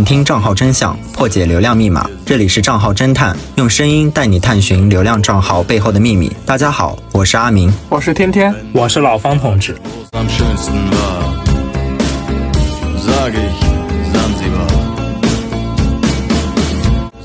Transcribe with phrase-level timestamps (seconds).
[0.00, 2.08] 探听账号真相，破解流量密码。
[2.24, 6.32] 这里是账号侦探，用声音带你探寻流量账号背后的秘密。
[6.46, 9.76] 大家好，我是阿明，我是天天，我是老方同志。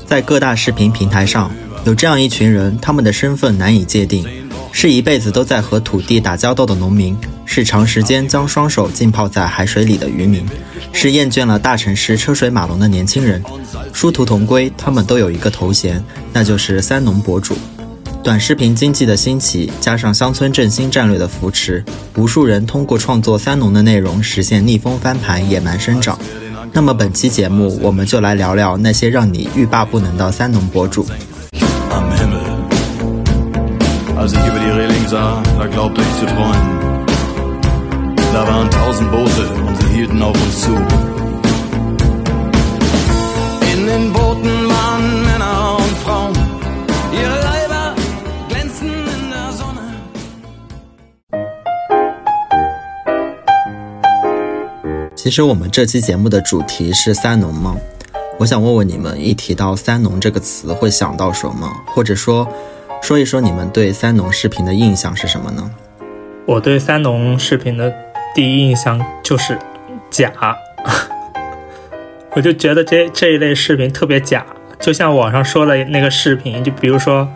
[0.04, 1.50] 在各大视频平台上，
[1.84, 4.26] 有这样一群人，他们的身份难以界定。
[4.70, 10.44] 是一辈子都在和土地打交道的农民，是长时间将双手浸泡在海水里的渔民，
[10.96, 13.42] 是厌倦了大城市车水马龙的年轻人。
[13.92, 17.54] 殊途同归，他们都有一个头衔，那就是三农博主。
[18.24, 21.84] 短视频经济的兴起，加上乡村振兴战略的扶持，
[22.16, 26.18] 无数人通过创作三农的内容，实现逆风翻盘、野蛮生长。
[26.72, 31.06] 那么本期节目，我们就来聊聊那些让你欲罢不能的三农博主。
[38.36, 40.72] Da waren tausend Boote und sie hielten auf uns zu.
[43.72, 46.34] In den Booten waren Männer und Frauen.
[47.18, 47.94] Ihre Leiber
[48.50, 49.86] glänzten in der Sonne.
[55.14, 57.78] 其实我们这期节目的主题是三农梦？
[58.38, 61.66] 我想问问你们，一提到三农这个词，会想到什么？
[61.86, 62.46] 或者说？
[63.00, 65.70] 说一说你们对三农视频的印象是什么呢？
[66.46, 67.92] 我对三农视频的
[68.36, 69.58] 第一印象就是
[70.10, 70.30] 假，
[72.34, 74.44] 我就觉得这这一类视频特别假，
[74.78, 77.26] 就像网上说的那个视频，就比如说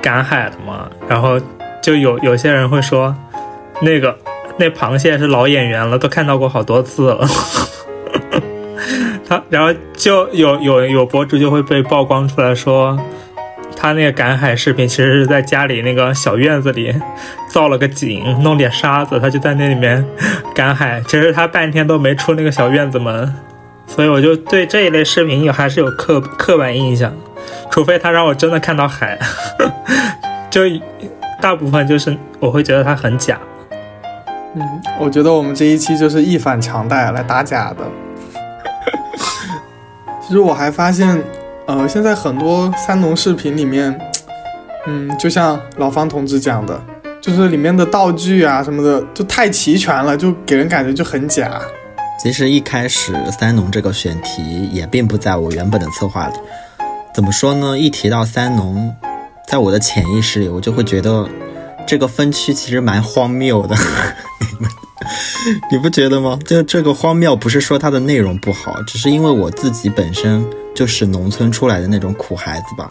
[0.00, 1.40] 赶海的嘛，然后
[1.82, 3.12] 就有有些人会说
[3.82, 4.16] 那个
[4.56, 7.28] 那螃蟹是老演员了，都看到过好多次了，
[9.28, 12.96] 他然后就有有有博主就会被曝光出来说。
[13.78, 16.92] 他那个赶海视频其实是在家里那个小院子里
[17.48, 20.04] 造了个井，弄点沙子，他就在那里面
[20.54, 21.00] 赶海。
[21.02, 23.32] 其实他半天都没出那个小院子门，
[23.86, 27.12] 所以我就对这一类视频有还是有刻刻板印象。
[27.70, 29.18] 除非他让我真的看到海，
[30.50, 30.62] 就
[31.40, 33.38] 大部分就是我会觉得他很假。
[34.54, 34.62] 嗯，
[34.98, 37.84] 我觉得我们这一期就是一反常态来打假的。
[40.26, 41.22] 其实我还发现。
[41.66, 43.98] 呃，现在很多三农视频里面，
[44.86, 46.80] 嗯，就像老方同志讲的，
[47.20, 51.60] 就是里面的道具啊什么的就太齐全了，就给人感觉就很假。
[52.22, 56.34] 其实一开始三农这个选题也并不在我原本的策划里。
[57.12, 57.76] 怎么说呢？
[57.76, 58.94] 一提到三农，
[59.48, 61.28] 在我的潜意识里，我就会觉得
[61.86, 63.76] 这个分区其实蛮荒谬的。
[65.70, 66.38] 你不觉得吗？
[66.46, 70.44] 就这个荒谬，不是说它的内容不好，只是因为我自己本身
[70.76, 72.88] 就是农村出来的那种苦孩子吧，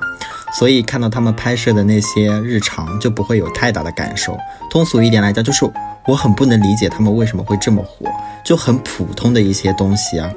[0.57, 4.38] 所以看到他们拍摄的那些日常，就不会有太大的感受。
[4.69, 5.63] 通俗一点来讲，就是
[6.07, 8.12] 我很不能理解他们为什么会这么火，
[8.44, 10.29] 就很普通的一些东西啊。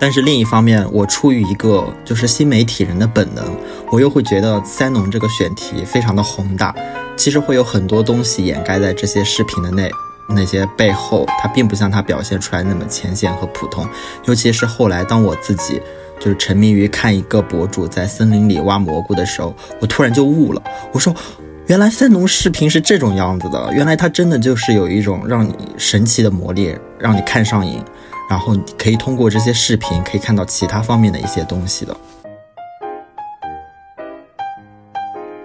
[0.00, 3.56] 但是另一方面，我出于一个就是新媒体人的本能，
[3.92, 6.74] 我又会觉得三农这个选题非常的宏大，
[7.16, 9.88] 其实会有很多东西掩盖在这些视频的内。
[10.28, 13.86] 那些背后，它并不像它表现出来那么浅显和普通。
[14.24, 15.80] 尤其是后来，当我自己
[16.22, 20.62] 就是沉迷于看一个博主在森林里挖蘑菇的时候，我突然就悟了。
[20.92, 21.12] 我说，
[21.66, 23.72] 原来三农视频是这种样子的。
[23.74, 27.82] 原来它真的就是有一种让你神奇的魔力，让你看上瘾，
[28.30, 31.96] 然后你可以通过这些视频可以看到其他方面的一些东西的。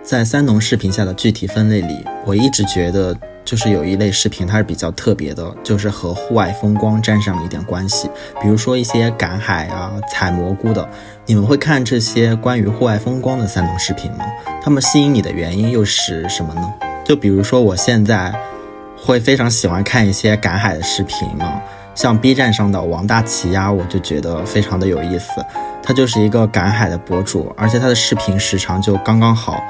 [0.04, 3.18] 在三农视频下的具体分类里，我一直觉得。
[3.48, 8.10] 就是有一类视频，它是比较特别的，就是和户外风光沾上了一点关系。
[8.42, 10.86] 比如说一些赶海啊、采蘑菇的，
[11.26, 14.26] 你们会看这些关于户外风光的三农视频吗？
[14.62, 16.74] 他们吸引你的原因又是什么呢？
[17.06, 18.38] 就比如说我现在
[18.98, 21.62] 会非常喜欢看一些赶海的视频嘛，
[21.96, 25.42] 像 B 站上的王大奇呀，我就觉得非常的有意思。
[25.82, 29.64] 他就是一个赶海的博主，而且他的视频时长就刚刚好。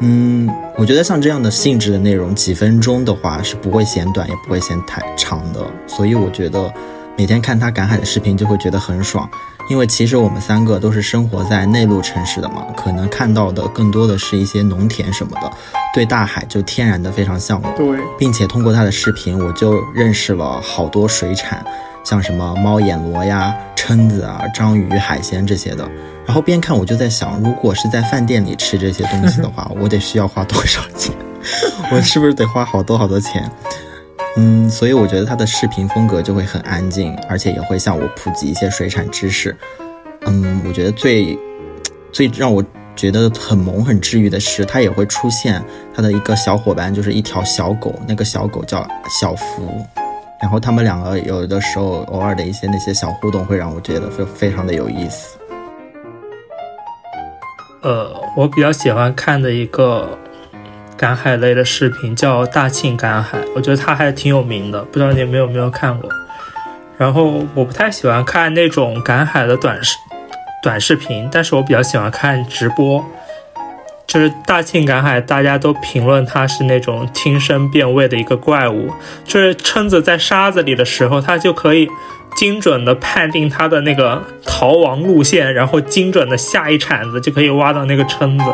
[0.00, 5.60] 嗯，我觉得像这样的性质的内容，几分钟的话是不会嫌短，也不会嫌太长的。
[5.86, 6.72] 所以我觉得
[7.16, 9.28] 每天看他赶海的视频就会觉得很爽。
[9.68, 15.52] 因为其实我们三个都是生活在内陆城市的嘛，可能看到的更多的是一些农田什么的，
[15.92, 17.74] 对大海就天然的非常向往。
[17.76, 21.62] 对，并且通过他的视频，我就认识了好多水产，
[22.08, 25.86] 像什么猫眼螺呀、蛏子啊、章鱼、海鲜这些的。
[26.24, 31.14] 然后边看我就在想，如果是在饭店里吃这些东西的话，我得需要花多少钱？
[31.92, 33.50] 我是不是得花好多好多钱？
[34.38, 39.54] 嗯，所以我觉得他的视频风格就会很安静，而且也会向我普及一些水产知识。
[40.24, 41.38] 嗯，我觉得最
[42.10, 42.64] 最让我
[42.96, 45.62] 觉得很萌、很治愈的是，他也会出现
[45.94, 48.88] 他的一个小伙伴，就是一条小狗，那个小狗叫
[49.20, 49.86] 小福。
[50.40, 55.36] 然后他们两个有的时候偶尔的一些那些小互动，会让我觉得非非常的有意思。
[57.82, 60.18] 呃，我比较喜欢看的一个
[60.96, 66.10] 赶海类的视频叫《大庆赶海》，我觉得它还挺有名的，不知道你们有没有看过。
[66.96, 69.96] 然后我不太喜欢看那种赶海的短视
[70.62, 73.04] 短视频，但是我比较喜欢看直播。
[74.08, 78.90] 就是大庆赶海，大家都评论它是那种听声辨位的一个怪物。
[79.22, 81.86] 就是蛏子在沙子里的时候，它就可以
[82.34, 88.50] 精准的判定它的那个逃亡路线，然后精准的下一铲子就可以挖到那个蛏子。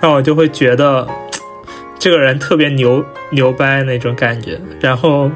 [0.00, 1.06] 让我就会觉得
[1.98, 4.58] 这个人特别牛牛掰那种感觉。
[4.80, 5.30] 然后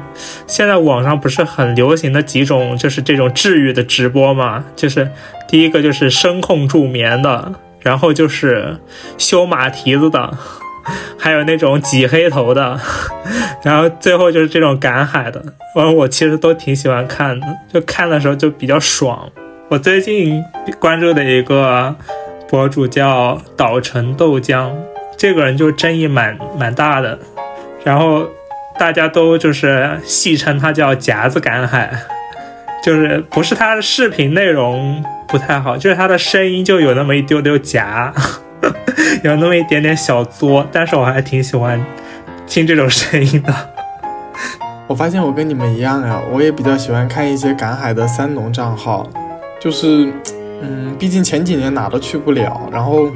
[0.47, 4.65] 现在网上不是很流行的几种就是这种治愈的直播嘛？
[4.75, 5.07] 就是
[5.47, 7.53] 第一个就是声控助眠的。
[7.85, 8.79] 然后就是
[9.15, 10.35] 修马蹄子的，
[11.19, 12.79] 还有那种挤黑头的，
[13.61, 15.39] 然后最后就是这种赶海的。
[15.75, 19.29] 我，我其实都挺喜欢看的，就看的时候就比较爽。
[19.69, 20.43] 我最近
[20.79, 21.95] 关注的一个
[22.49, 24.71] 博主叫岛城豆浆，
[25.15, 27.19] 这个人就争议蛮蛮大的，
[27.83, 28.27] 然后
[28.79, 31.91] 大家都就是戏称他叫夹子赶海，
[32.83, 35.05] 就是不是他的视频内容。
[35.35, 38.09] 不太好，就是他的声音就有那么一丢丢夹，
[39.21, 41.77] 有那么一点点小作，但是我还挺喜欢
[42.47, 43.53] 听这种声音的。
[44.87, 49.05] 我发现我跟你们一样呀，我也比较喜欢看一些赶海的三农账号，
[49.59, 50.09] 就是，
[50.61, 53.11] 嗯，毕竟前几年哪都去不了，然后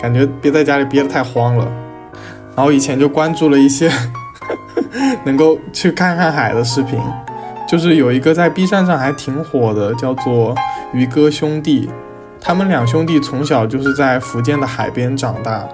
[0.00, 1.66] 感觉憋在家里憋得太慌了，
[2.54, 3.90] 然后以前就关注了一些
[5.26, 6.96] 能够去看看海的视频。
[7.68, 10.52] 就是有一个在 B 站上还挺火的，叫做
[10.92, 11.88] 鱼哥兄弟，
[12.40, 15.64] 他们两兄弟从小就是在福建的海边长大，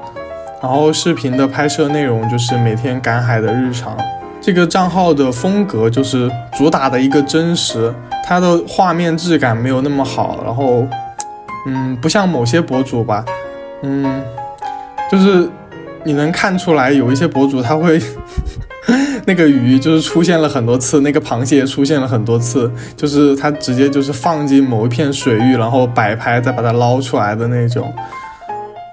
[0.62, 3.96] 然后视频的拍摄内容就是每天赶海的日常。
[4.42, 7.92] 这个账号的风格就是主打的一个真实，
[8.24, 10.86] 它的画面质感没有那么好，然后，
[11.66, 13.24] 嗯，不像某些博主吧，
[13.82, 14.22] 嗯，
[15.10, 15.48] 就是
[16.04, 17.98] 你能看出来有一些博主他会。
[19.28, 27.92] 那个鱼就是出现了很多次，那个螃蟹也出现了很多次，就是它直接就是放进某一片水域，然后摆拍再把它捞出来的那种。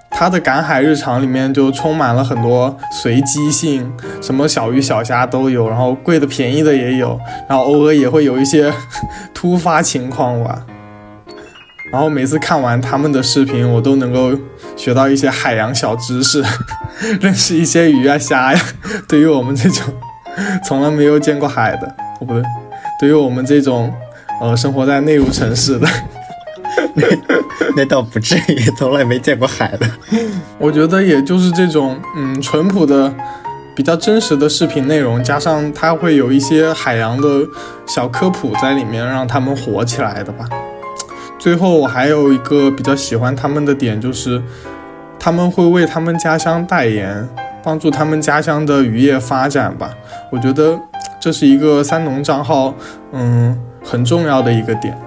[0.09, 3.91] 它的赶海日常里面就充满了很多随机性，
[4.21, 8.74] 什么小鱼小虾都有，然后贵的便宜的也有，然后偶尔也会有一些
[9.35, 10.65] 突发情况吧。
[11.91, 14.31] 然后每次看完他们的视频，我都能够
[14.75, 16.44] 学到一些海洋小知识，
[17.21, 18.59] 认识一些鱼啊虾呀。
[19.07, 19.94] 对于我们这种。
[20.65, 21.88] 从来没有见过海的，
[22.19, 22.44] 哦不对，
[23.00, 23.94] 对于我们这种，
[24.41, 25.88] 呃，生活在内陆城市的，
[26.95, 27.03] 那
[27.75, 29.88] 那倒不至于，从来没见过海的。
[30.57, 33.13] 我觉得也就是这种，嗯，淳朴的、
[33.75, 37.27] 比较真实的视频内容，加上它会有一些海洋的
[37.85, 40.47] 小科普在里面，让他们火起来的吧。
[41.38, 44.41] 最后，我还有一个比较喜欢他们的点，就是
[45.19, 47.27] 他们会为他们家乡代言。
[47.63, 49.89] 帮助他们家乡的渔业发展吧，
[50.31, 50.77] 我觉得
[51.19, 52.74] 这是一个三农账号，
[53.13, 54.97] 嗯，很重要的一个点。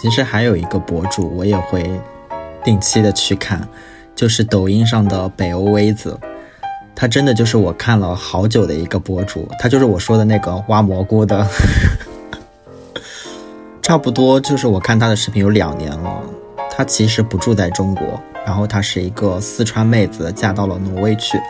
[0.00, 1.90] 其实还有一个博主，我也会
[2.62, 3.66] 定期的去看，
[4.14, 6.16] 就是抖音上的北欧微子，
[6.94, 11.46] 他真的就是我看了好久的一个博主，他就是我说的那个挖蘑菇的，
[13.82, 16.22] 差不多就是我看他的视频有两年了。
[16.78, 21.40] 他其实不住在中国，然后他是一个四川妹子，嫁到了挪威去。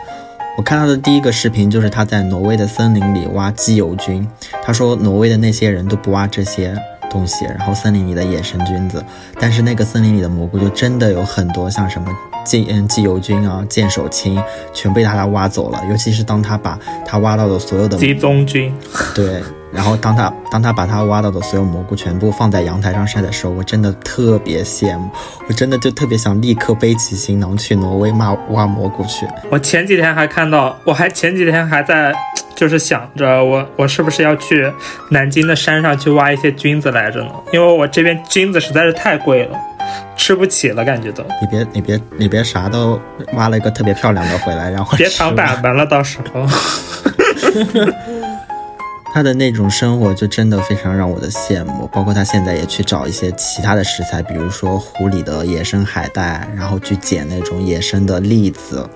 [0.57, 4.27] 我看到的第一个视频就是他在挪威的森林里挖鸡油菌。
[4.63, 6.75] 他说挪威的那些人都不挖这些
[7.11, 9.05] 东西，然后森林里的野生菌子，
[9.39, 12.07] 但是那个森林里的蘑菇就真的有很多，像什么
[12.43, 14.41] 鸡嗯鸡油菌啊、剑手青，
[14.73, 15.79] 全被他他挖走了。
[15.91, 18.73] 尤其是当他把他挖到的所有的鸡中菌，
[19.13, 19.43] 对。
[19.77, 25.07] 然后当他当他把他挖到的所有蘑菇全部放在阳台上晒的时候，我真的特别羡慕，
[25.47, 29.27] 我真的就特别想立刻背起行囊去挪威挖挖蘑菇去。
[29.51, 32.11] 我前几天还看到，我还前几天还在
[32.55, 34.73] 就是想着我我是不是要去
[35.11, 37.29] 南京的山上去挖一些菌子来着呢？
[37.53, 39.55] 因为我这边菌子实在是太贵了，
[40.15, 41.23] 吃不起了，感觉都。
[41.39, 42.99] 你别你别你别啥都
[43.33, 46.47] 挖了一个特别漂亮的回来，然后别躺板板了，到时候。
[49.17, 58.87] 他的那种生活就真的非常让我的羡慕，包括他现在也去找一些其他的食材，比如说湖里的野生海带，然后去捡那种野生的栗子，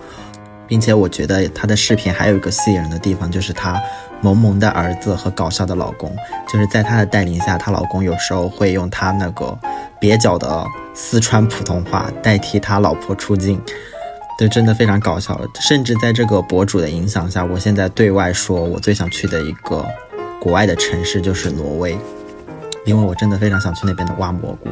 [0.68, 3.82] 并且我觉得他的视频还有一个吸引人的地方，就是他
[4.22, 6.16] 萌萌的儿子和搞笑的老公，
[6.48, 9.58] 就是在他的带领下，她老公有时候会用他那个
[10.00, 10.64] 蹩脚的
[10.94, 13.60] 四川普通话代替他老婆出镜。
[14.40, 19.86] 就真的非常搞笑，甚至在这个博主的影响下，我现在对外说我最想去的一个
[20.42, 21.96] 国外的城市就是挪威，
[22.84, 24.70] 因为我真的非常想去那边的挖蘑菇。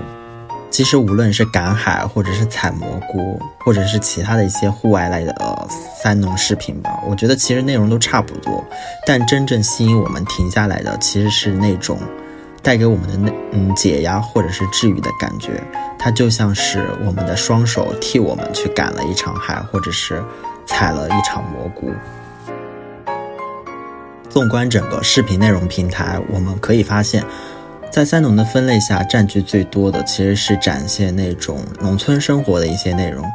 [0.71, 8.65] 其实无论是赶海，或者是采蘑菇，或者是其他的一些户外类的呃三农视频吧，我觉得其实内容都差不多，
[9.05, 11.99] 但真正吸引我们停下来的其实是那种
[12.63, 15.63] 带给我们的那嗯解压或者是治愈的感觉。
[15.99, 20.19] 它就像是我们的双手替我们去赶了一场海，或者是
[20.65, 21.91] 采了一场蘑菇。
[24.29, 27.23] 纵观整个视频内容平台，我们可以发现。
[27.91, 33.25] 在三农的分类下，占据最多的其实是展现那种农村生活的一些内容。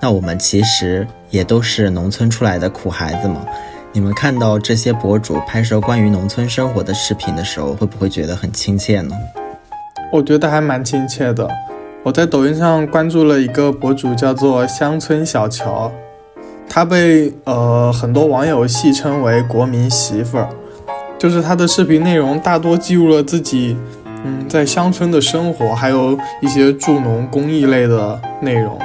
[0.00, 3.44] 那我们其实也都是农村出来的苦孩子嘛。
[3.92, 9.16] 你们看到这些博主拍摄关于农村生活的视频的时候，会不会觉得很亲切呢？
[10.12, 11.48] 我觉得还蛮亲切的。
[12.04, 15.90] 我在抖音上关注了一个博主，叫做乡村小乔，
[16.68, 20.48] 他被呃很多网友戏称为“国民媳妇儿”，
[21.18, 23.76] 就是他的视频内容大多记录了自己。
[24.24, 28.76] 嗯，在乡村的生活，还有一些助农公益类的内容。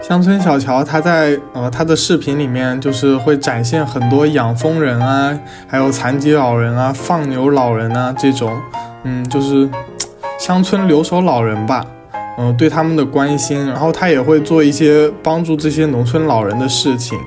[0.00, 8.56] 乡村小乔他在呃他的视频里面，就是会展现很多养蜂人啊，还有残疾老人啊、放牛老人啊这种，
[9.02, 9.68] 嗯，就是
[10.38, 11.84] 乡村留守老人吧，
[12.38, 13.66] 嗯，对他们的关心。
[13.66, 17.18] 然后他也会做一些帮助这些农村老人的事情。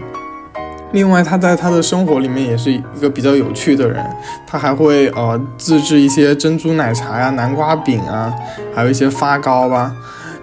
[0.94, 4.06] 另外，他在他的生活里面也是一个比较有趣的人，
[4.46, 8.34] 他还会呃自制一些珍珠奶茶呀、南瓜饼啊，
[8.76, 9.94] 还有一些发糕吧，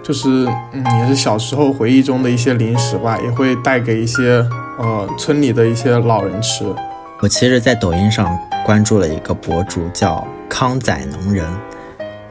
[0.01, 4.43] 就是嗯也是小时候回忆中的一些零食吧，也会带给一些
[4.79, 6.65] 呃村里的一些老人吃。
[7.21, 8.35] 我其实，在抖音上
[8.65, 11.45] 关注了一个博主叫康仔农人，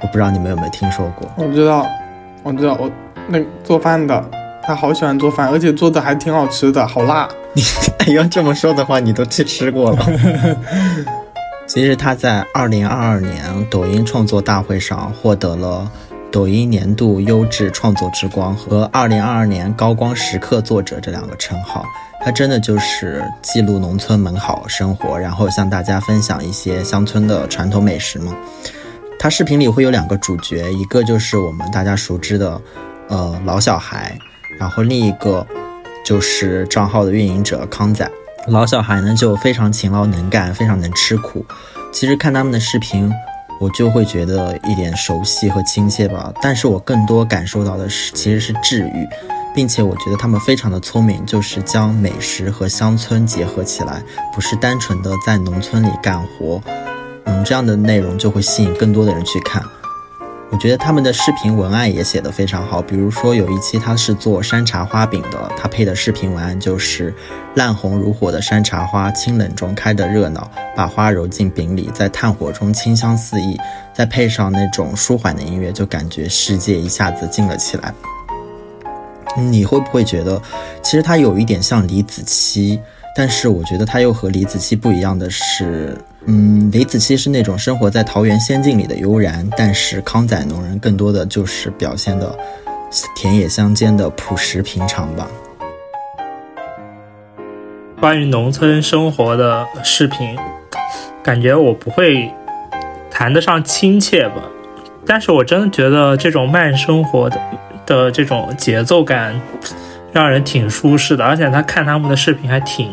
[0.00, 1.30] 我不知道你们有没有听说过？
[1.37, 1.87] 我知道，
[2.49, 2.90] 我知道，我
[3.28, 4.25] 那做饭的。
[4.62, 7.28] 他好喜欢做饭，而且做的还挺好吃的，好辣。
[8.07, 10.07] 你要这么说的话，你都去吃过了。
[11.67, 15.90] 其实他在二零二二年抖音创作大会上获得了
[16.31, 21.85] 抖音年度优质创作之光和二零二二年高光时刻作者这两个称号。
[22.25, 28.35] 他真的就是记录农村美好生活，然后向大家分享一些乡村的传统美食嘛。
[29.19, 32.61] 他视频里会有两个主角，一个就是我们大家熟知的，
[33.09, 34.17] 呃，老小孩。
[34.59, 35.47] 然后另一个
[36.05, 38.09] 就是账号的运营者康仔，
[38.47, 41.45] 老小孩呢就非常勤劳能干，非常能吃苦。
[41.93, 43.13] 其实看他们的视频，
[43.61, 46.33] 我就会觉得一点熟悉和亲切吧。
[46.41, 49.07] 但是我更多感受到的是，其实是治愈，
[49.55, 56.61] 并且我觉得他们非常的聪明，就是将美食和乡村结合起来，不是单纯的在农村里干活。
[57.28, 59.62] 嗯，这样的内容就会吸引更多的人去看。
[60.50, 67.14] 我觉得他们的视频文案也写得非常好，比如说有一期他是做山茶花饼的，他配的视频文案就是
[67.54, 73.58] 烂红如火的山茶花，清冷中开得热闹，把花揉进饼里，在炭火中清香四溢，
[73.94, 77.92] 再配上那种舒缓的音乐，就感觉世界一下子静了起来。
[79.37, 80.40] 你会不会觉得，
[80.82, 82.80] 其实他有一点像李子柒？
[83.14, 85.94] 但是我觉得他又和李子柒不一样的是，
[86.30, 92.38] 嗯，李子柒是那种生活在桃源仙境里的悠然，但是康仔农人更多的就是表现的
[93.16, 95.26] 田野乡间的朴实平常吧。
[97.99, 100.37] 关于农村生活的视频，
[101.23, 102.30] 感觉我不会
[103.11, 104.42] 谈得上亲切吧，
[105.06, 107.40] 但是我真的觉得这种慢生活的
[107.87, 109.40] 的这种节奏感。
[110.11, 112.88] 让人挺舒适的，而且他看他们的视频还挺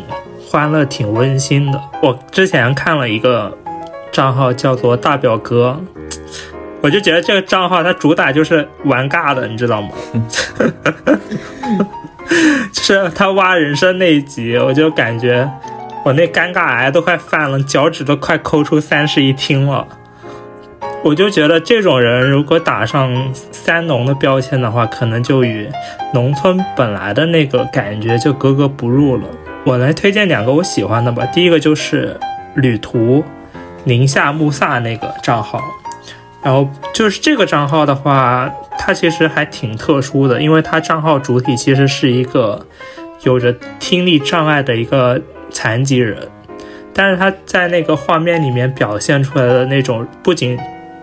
[0.56, 1.78] 欢乐、挺温馨的。
[2.02, 3.54] 我之前看了一个
[4.10, 5.78] 账号叫做大表哥，
[6.80, 9.90] 我就觉得这个账号它主打就是玩尬的，你知道吗？
[12.72, 15.46] 就是他挖人参那一集，我就感觉
[16.02, 19.86] 我那尴尬癌都快犯了，脚趾都快抠出三室一厅了。
[21.04, 25.68] 我就觉得这种人如果打上三农的标签的话，可能就与
[26.14, 29.24] 农村本来的那个感觉就格格不入了。
[29.66, 31.26] 我来推荐两个我喜欢的吧。
[31.26, 32.16] 第一个就是
[32.54, 33.24] 旅途
[33.82, 35.60] 宁夏木萨那个账号，
[36.40, 42.64] 然后就是这个账号的话，它其实还挺特殊的，因为它账号主体其实是一个
[43.24, 45.20] 有着听力障碍的一个
[45.50, 46.16] 残疾人，
[46.94, 50.56] 但是他在那个画面里面表现出来的那种不仅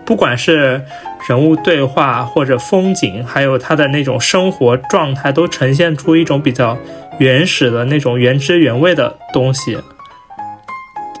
[0.06, 0.82] 不管是
[1.28, 6.78] 人物对话或者风景，还有他的那种生活状态，都呈现出一种比较
[7.18, 9.78] 原始的那种原汁原味的东西，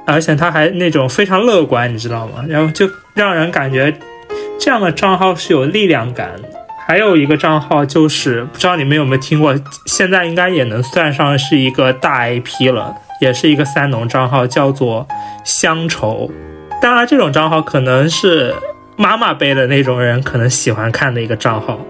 [0.06, 2.44] 而且他还那种非常乐观，你知道吗？
[2.48, 3.94] 然后就让人感觉
[4.58, 6.32] 这样的账号是有力量感。
[6.86, 9.54] 还有一个账号就是不知道你们有没有听过，
[9.86, 15.08] 现在应该也能算上是一个大 IP 了，也是一个三农账号，叫做
[15.44, 16.30] 乡愁。
[16.82, 18.54] 当然，这种账号可能是
[18.96, 21.80] 妈妈辈的那种人可能喜欢看的一个账号，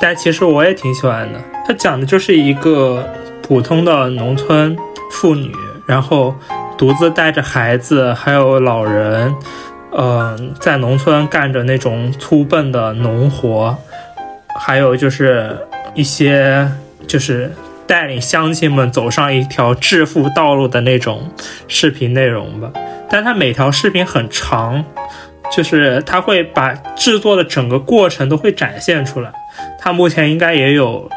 [0.00, 1.40] 但其实我也挺喜欢的。
[1.66, 3.04] 他讲的就是一个
[3.48, 4.76] 普通的农村
[5.10, 5.50] 妇女，
[5.86, 6.34] 然后
[6.76, 9.34] 独自带着孩子还有老人，
[9.96, 13.74] 嗯，在农村干着那种粗笨的农活，
[14.60, 16.70] 还有就是一些
[17.06, 17.50] 就是
[17.86, 21.30] 带领乡亲们走上一条致富道路的那种
[21.66, 22.70] 视频内容吧。
[23.08, 24.84] 但它每条视频很长，
[25.50, 29.32] 就是它会把制作的整个过程都会展现出来。
[29.78, 31.10] 它目前应该也有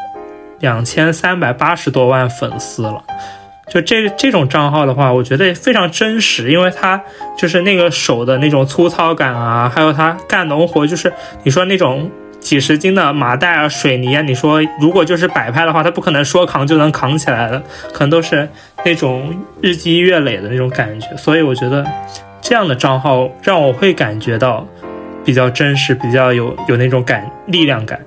[0.62, 3.02] 两千三百八十多万粉丝了。
[3.68, 7.02] 就这这种账号的话，我觉得非常真实，因为他
[7.36, 18.48] 就是那个手的那种粗糙感啊，还有他干农活，就是你说那种几十斤的麻袋啊、水泥啊，你说如果就是摆拍的话，他不可能说扛就能扛起来的，可能都是
[18.84, 21.16] 那种日积月累的那种感觉。
[21.16, 21.84] 所以我觉得
[22.40, 24.66] 这样的账号让我会感觉到
[25.24, 27.98] 比较真实，比较有有那种感力量感。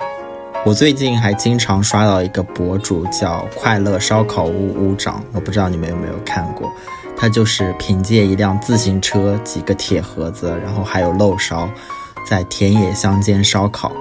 [0.66, 6.74] 我最近还经常刷到一个博主叫快乐烧烤屋屋长，我不知道你们有没有看过。
[7.16, 11.70] 他就是凭借一辆自行车、几个铁盒子，然后还有漏勺，
[12.28, 13.92] 在田野乡间烧烤。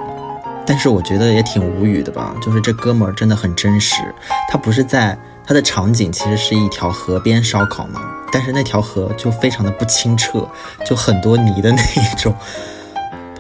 [0.65, 3.97] 但是我觉得也挺无语的吧，就是这哥们儿真的很真实。
[4.49, 8.01] 他不是在他的场景其实是一条河边烧烤嘛，
[8.33, 10.49] 但是那条河就非常的不清澈，
[10.87, 12.35] 就很多泥的那一种。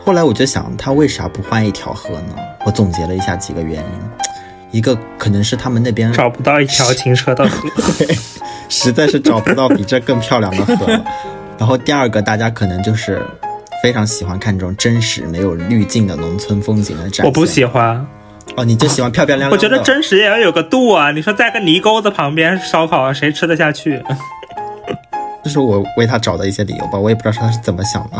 [0.04, 2.34] 后来我就想，他为啥不换一条河呢？
[2.66, 7.68] 我总结了一下几个原因，一个可能是他们那边找不到一条清澈的河，
[8.68, 11.04] 实在是找不到比这更漂亮的河了。
[11.58, 13.23] 然后第二个，大家可能就是
[13.82, 17.25] 非常喜欢看这种真实没有滤镜的农村风景的展现。
[17.25, 18.06] 我不喜欢
[18.56, 19.50] 哦，你就喜欢漂漂亮亮。
[19.50, 21.12] 我觉得真实也要有个度啊！
[21.12, 24.02] 你说在个泥沟子旁边烧烤，谁吃得下去？
[25.45, 28.17] 这是我为他找的一些理由吧，我也不知道他是怎么想的。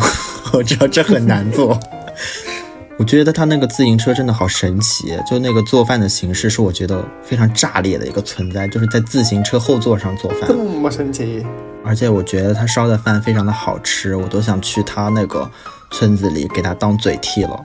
[0.53, 1.81] 我知道这很难做。
[2.97, 11.45] 我觉得他那个自行车真的好神奇，就那个做饭的形式是我觉得非常炸裂的一个存在，就是在自行车后座上做饭，这么神奇。
[11.85, 15.51] 而且我觉得他烧的饭非常的好吃，我都想去他那个
[15.91, 17.61] 村子里给他当嘴替了。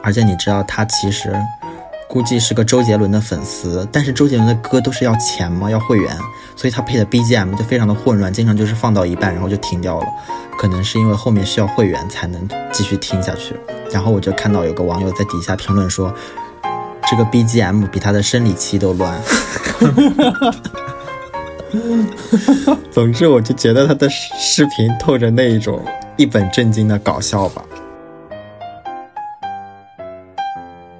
[0.00, 1.34] 而且你知道他其实
[2.12, 5.70] 估计是个周杰伦的粉丝，但是周杰伦的歌都是要钱吗？
[5.70, 6.14] 要会员，
[6.54, 10.06] 所以他配的 BGM 就非常的混乱，经常就是放到一半然后就停掉了。
[10.58, 13.56] 可能是因为后面需要会员才能继续听下去，
[13.90, 16.14] 然后我就看到有个网友在底下评论说，
[17.08, 19.18] 这个 BGM 比他的生理期都乱。
[22.92, 25.82] 总之，我就觉得他的视频透着那一种
[26.18, 27.64] 一本正经的搞笑吧。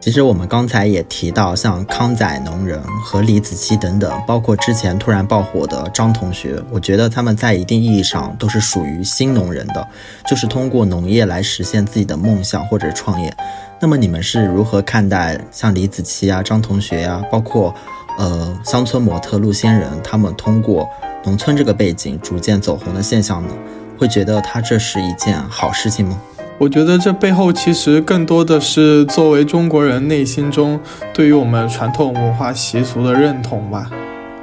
[0.02, 9.86] 其实我们刚才也提到，像康仔农人和李子柒等等，包括之前突然爆火的张同学，我觉得他们在一定意义上都是属于新农人的，
[10.26, 13.32] 就是通过农业来实现自己的梦想或者创业。
[13.78, 17.72] 那么你们是如何看待像李子柒啊、张同学呀，包括
[18.18, 20.88] 呃乡村模特陆仙人他们通过
[21.24, 23.54] 农村这个背景逐渐走红的现象呢？
[23.96, 26.20] 会觉得他这是一件好事情吗？
[26.58, 30.78] 我觉得这背后其实更多的是作为中国人内心中
[31.12, 33.90] 对于我们传统文化习俗的认同吧。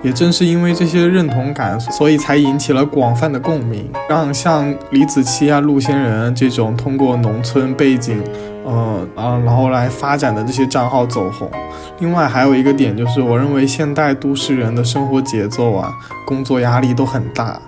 [0.02, 8.24] 也正是因为这些认同感，所以才引起了广泛的共鸣，让像李子柒啊、陆仙人这种通过农村背景，
[8.64, 11.52] 呃啊，然后来发展的这些账号走红。
[12.00, 15.94] 另外还有一个点就是，我认为现代都市人的生活节奏啊、
[16.26, 17.60] 工作压力都很大。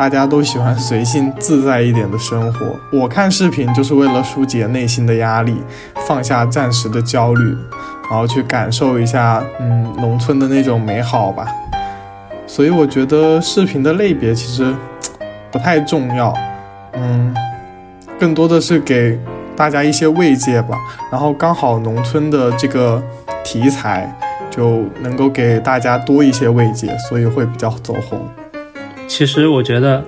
[0.00, 2.74] 大家都喜欢随性自在一点的生活。
[2.90, 5.54] 我看视频就是为了疏解内心的压力，
[6.06, 7.54] 放下暂时的焦虑，
[8.10, 11.46] 然后去感受一下，嗯，农村的那种美好吧。
[12.46, 14.74] 所以我觉得视频的类别其实
[15.50, 16.32] 不太重要，
[16.94, 17.34] 嗯，
[18.18, 19.20] 更多的是给
[19.54, 20.78] 大家一些慰藉吧。
[21.12, 23.02] 然后刚好农村的这个
[23.44, 24.10] 题材
[24.50, 28.18] 就能够给大家多一些慰藉，所以会比较走红。
[29.10, 30.04] 其实我觉得，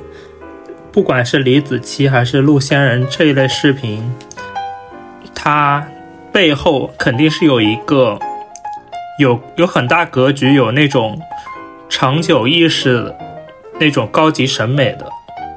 [0.93, 4.15] 不管是李子柒还是陆仙人这一类视频，
[5.35, 5.85] 它
[6.33, 8.17] 背后肯定是有一个
[9.19, 11.21] 有有很大格局、有那种
[11.88, 13.12] 长久意识、
[13.81, 15.11] 那种高级审美的。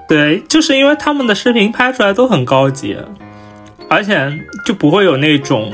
[0.07, 2.97] 对，就是因为他们的视频拍出来都很高级，
[3.87, 4.33] 而且
[4.65, 5.71] 就不会有那种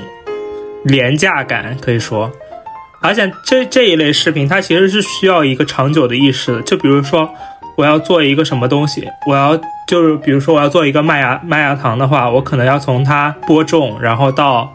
[0.84, 2.29] 廉价感，可以说。
[3.01, 7.34] 而且这这一类视频，它其实是需要一个长久的意识的，就比如说。
[7.75, 9.07] 我要做一个什么东西？
[9.25, 14.73] 我要就是比如说我要做一个麦芽麦芽糖的话，我可能要从它播种，然后到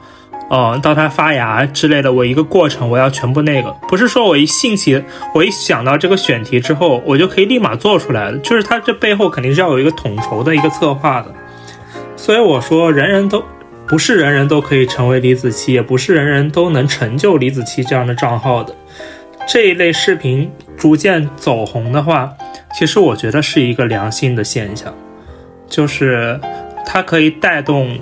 [0.49, 5.03] 呃，到它发芽之类的，我一个过程我要全部那个，不是说我一兴起，
[5.35, 11.35] 我一想到这个选题之后，我就可以立马做出来的，就是它这背后肯定是要有一个统筹的一个策划的。
[12.15, 13.43] 所以我说，人人都
[13.89, 18.75] 不是人人都可以成为李子柒，也不是人人都能成就李子柒这样的账号的。
[19.49, 22.37] 这一类视频逐渐走红的话，
[22.79, 24.95] 其实我觉得是一个良性的现象，
[25.69, 26.39] 就是
[26.85, 27.99] 它可以带动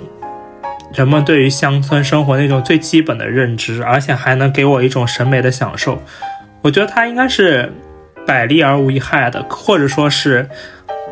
[0.93, 6.01] 人们对于乡村生活那种最基本的认知，而且还能给我一种审美的享受。
[6.61, 7.71] 我觉得它应该是
[8.27, 10.49] 百利而无一害的，或者说是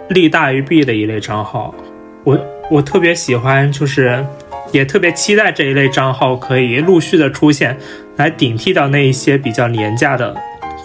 [0.10, 1.73] 利大于弊的一类账号。
[2.23, 4.26] 我我特别喜欢，就是
[4.71, 7.78] 也特别期待这一类账号可以陆续的出现。
[8.15, 10.36] 来顶替掉那一些比较廉价的，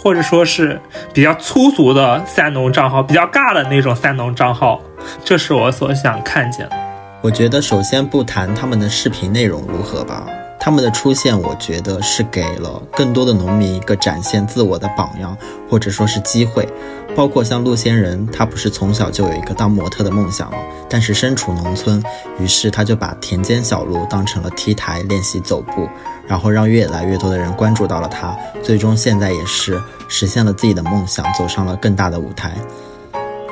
[0.08, 0.80] 或者说是
[1.12, 4.80] 比较粗俗的三农账号，比较尬的那种三农账号，
[5.22, 6.76] 这是我所想看见的。
[7.20, 10.26] 我觉得首先不谈他们的视频内容如何吧，
[10.60, 15.36] 他们的出现，我觉得是给了更多的农民一个展现自我的榜样，
[15.70, 16.68] 或者说是机会。
[17.16, 20.58] 包括像陆仙人，他不是从小就有一个当模特的梦想吗？
[20.88, 22.02] 但是身处农村，
[22.38, 25.88] 于是他就把田间小路当成了 T 台练习走步。
[26.26, 32.52] 然后让越来越多的人关注到了他，最终现在也是实现了自己的梦想，走上了更大的舞台。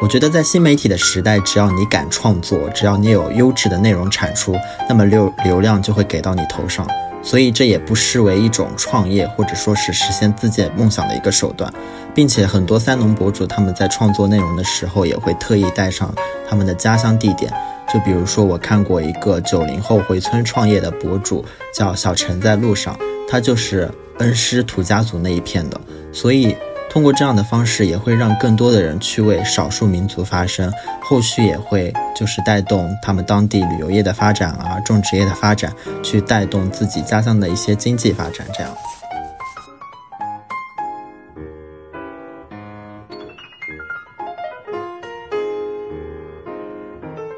[0.03, 4.55] 我觉得在新媒体的时代，只要你敢创作，只要你有优质的内容产出，
[4.89, 6.87] 那么流流量就会给到你头上。
[7.23, 11.73] 所以这也不失为一种创业或者说是实现自己梦想的一个手段，
[12.15, 16.15] 并且很多三农博主他们在创作内容的时候，也会特意带上
[16.49, 17.53] 他们的家乡地点。
[17.93, 22.97] 就比如说，我看过一个九零后回村创业的博主，叫小陈在路上，
[23.29, 25.81] 他就是恩施土家族那一片的，
[26.13, 26.55] 所以
[26.97, 35.71] 通过这样的方式，也会让更多的人去为少数民族发声，后续也会就是带动他们当地旅游业的发展啊，种植业的发展，
[36.03, 38.73] 去带动自己家乡的一些经济发展，这样。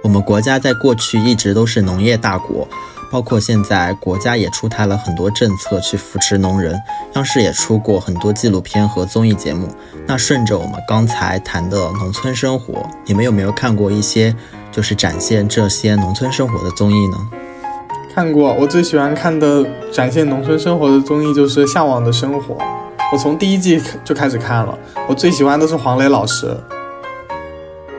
[0.04, 2.68] 我们国家在过去一直都是农业大国，
[3.10, 6.80] 包括现在国家也出台了很多政策去扶持农人，
[7.14, 9.68] 央视也出过很多纪录片和综艺节目。
[10.06, 14.34] 那顺着我们刚才谈的农村生活，你们有没有看过一些
[14.70, 17.16] 就是展现这些农村生活的综艺呢？
[18.14, 22.54] 看过，我最喜欢看的展现农村生活的综艺就是《向往的生活》，
[23.12, 24.76] 我从第一季就开始看了，
[25.08, 26.56] 我最喜欢的是黄磊老师。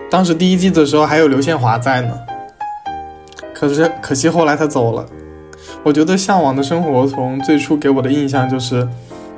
[0.09, 2.13] 当时第一季的时候还有刘宪华在呢，
[3.59, 5.05] 可是可惜后来他走了。
[5.83, 8.87] 我觉得《向往的生活》从最初给我的印象就是，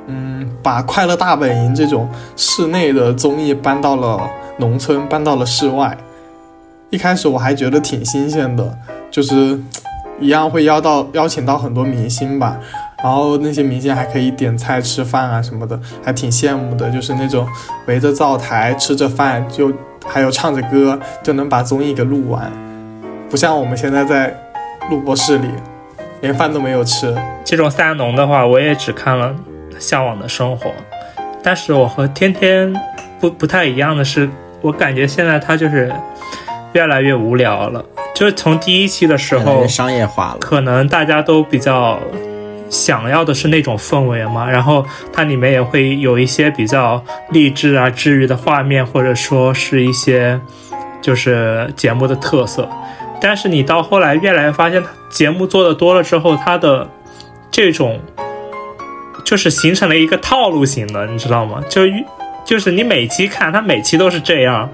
[0.06, 5.98] 嗯，把《快乐大本营》这种室内的综艺搬到了农村，搬到了室外。
[6.90, 8.78] 一开始我还觉得挺新鲜的，
[9.10, 9.58] 就是
[10.20, 12.56] 一样会邀到邀请到很多明星吧，
[13.02, 17.46] 然后那些明星还可以点菜吃饭啊什么的，还挺羡慕的，就是那种
[17.86, 19.72] 围着灶台吃着饭就。
[20.04, 22.50] 还有唱着歌就能把综艺给录完，
[23.32, 24.38] 不像我们现在在
[24.90, 25.48] 录播室里
[26.20, 27.16] 连饭都没有吃。
[27.42, 29.34] 这种三农的话，我也只看了
[29.78, 30.68] 《向往的生活》，
[31.42, 32.70] 但是我和天天
[33.18, 34.28] 不不太一样的是，
[34.60, 35.90] 我感觉现在他就是
[36.74, 37.82] 越来越无聊了。
[38.14, 41.98] 就是从第一期的时候商业化了，可能大家都比较。
[42.68, 50.40] 想要的是那种氛围嘛，然后它里面也会有一些比较励志啊、治愈的画面，或者说是一些
[51.02, 52.66] 就是节目的特色。
[53.22, 56.88] 但是你到后来越来越发现，节目做的多了之后，它的
[57.50, 58.00] 这种
[59.24, 61.62] 就是形成了一个套路型的，你知道吗？
[61.68, 61.82] 就
[62.44, 64.68] 就是你每期看，它每期都是这样，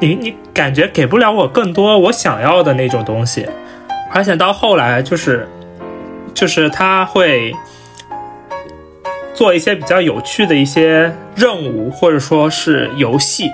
[0.00, 3.46] 你你感觉给不了我更多我想要的那种东西，
[4.12, 5.48] 而且到后来就是。
[6.34, 7.54] 就是他会
[9.34, 13.48] 做一些比较有趣的一些任务，或者说是游戏，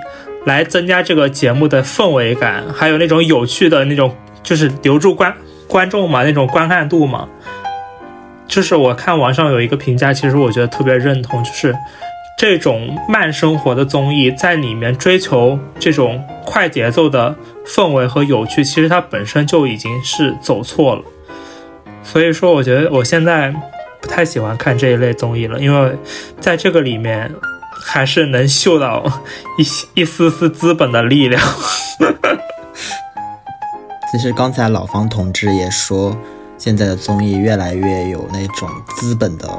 [0.45, 5.33] 来增加这个节目的氛围感，还有那种有趣的那种，就是留住观
[5.67, 7.27] 观众嘛，那种观看度嘛。
[8.47, 11.73] 就是我看网上有一个评价，其实我觉得特别认同，就是
[12.37, 21.03] 这种慢生活的综艺在里面追求这种快节奏的氛围和有趣，其实它本身就已经是走错了。
[22.03, 23.53] 所以说，我觉得我现在
[24.01, 25.95] 不太喜欢看这一类综艺了，因为
[26.39, 27.31] 在这个里面
[27.83, 29.03] 还是能嗅到
[29.57, 31.41] 一一丝丝资本的力量。
[34.11, 36.15] 其实刚才老方同志也说，
[36.57, 39.49] 现在的综艺越来越有那种资本的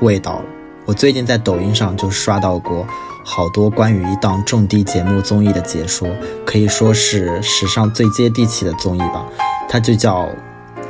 [0.00, 0.44] 味道了。
[0.84, 2.86] 我最近在抖音上就刷到过
[3.24, 6.08] 好多关于一档种地节目综艺的解说，
[6.44, 9.24] 可以说是史上最接地气的综艺吧，
[9.68, 10.28] 它就叫。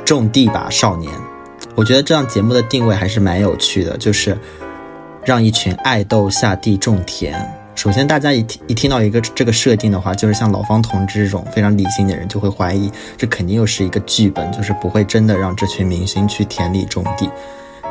[0.05, 1.13] 种地吧，少年！
[1.75, 4.35] 我觉得这样节目的定位还是蛮有趣的，就是
[5.25, 7.33] 让一群爱豆下地种田。
[7.75, 17.29] 首先，大家一听一听到一个这个设定的话，就是像老方同志这种非常理性的人就会怀疑，这肯定又是一个剧本，就是不会真的让这群明星去田里种地。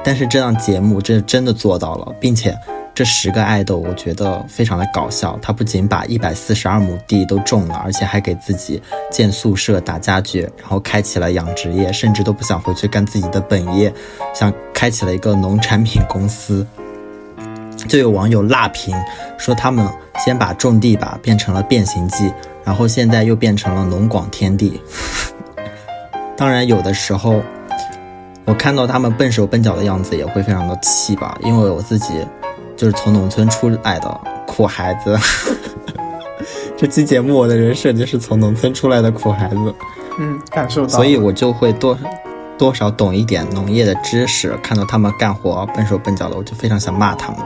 [0.05, 2.55] 但是这档节目这真的做到了，并且
[2.95, 5.39] 这十个爱豆我觉得非常的搞笑。
[5.41, 13.91] 他不仅把一百四十二亩地都种了，而且还给自己建宿舍、打家具，然后开启了养殖业，甚至都不想回去干自己的本业，
[14.35, 16.67] 想开启了一个农产品公司。
[17.87, 18.97] 就有网友辣评
[19.39, 19.89] 说，他们
[20.25, 22.33] 先把种地吧变成了变形记，
[22.65, 24.81] 然后现在又变成了农广天地。
[26.37, 27.41] 当然，有的时候
[28.45, 32.27] 我看到他们笨手笨脚的样子，也会非常的气吧，因为我自己
[32.77, 35.19] 就是从农村出来的苦孩子。
[36.77, 39.75] 这期节目我的人设就是从农村出来的苦孩子，
[40.19, 41.99] 嗯，感受到，所以我就会多
[42.57, 44.57] 多少懂一点农业的知识。
[44.63, 47.39] 看到他们干活笨手笨脚的，我就非常想骂他们。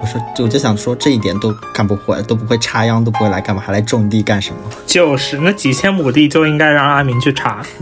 [0.00, 4.60] 我说，我就想说这一点都干不会，都不会插秧，都不会来干嘛，还来种地干什么？
[4.86, 7.62] 就是那几千亩地就应该让阿明去插。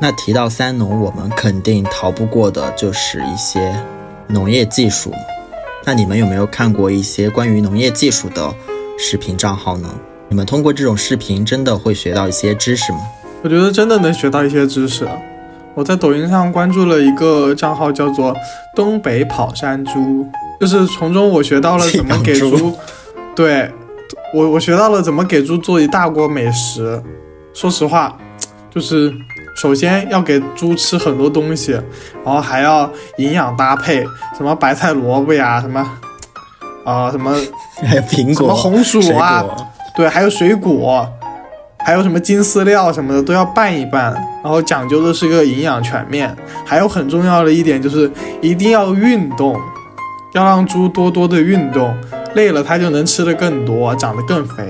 [0.00, 3.74] 那提到三农，我们肯定逃不过的就是一些
[4.26, 5.14] 农业技术。
[5.86, 8.54] 那你们有没有看过一些关于农业技术的
[8.98, 9.88] 视频账号呢？
[10.34, 12.98] 你们通过这种视频真的会学到一些知识吗？
[13.44, 15.06] 我觉得真的能学到一些知识。
[15.74, 18.34] 我在抖音上关注了一个账号，叫做
[18.74, 20.26] “东北跑山猪”，
[20.60, 22.76] 就是从中我学到了怎么给猪，
[23.36, 23.70] 对
[24.34, 27.00] 我我学到了怎么给猪做一大锅美食。
[27.52, 28.18] 说实话，
[28.74, 29.14] 就是
[29.62, 31.80] 首先要给猪吃很多东西，
[32.24, 34.04] 然后还要营养搭配，
[34.36, 35.88] 什么白菜萝卜呀，什么
[36.84, 37.36] 啊什么
[37.86, 39.44] 还有苹果、什么红薯啊
[39.96, 41.08] 对，还有水果，
[41.78, 46.34] 还有什么金饲料什么的都要拌一拌，然后讲究的是个营养全面。
[46.64, 49.56] 还有很重要的一点就是一定要运动，
[50.32, 51.94] 要让猪多多的运动，
[52.34, 54.66] 累了它就能吃的更多，长得更肥，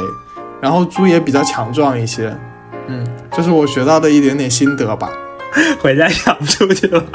[0.61, 2.37] 然后猪也比较强壮一些。
[2.87, 5.09] 嗯，这是我学到的一点点心得吧。
[5.81, 7.03] 回家养猪去了。